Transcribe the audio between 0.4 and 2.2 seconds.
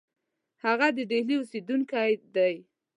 هغه د ډهلي اوسېدونکی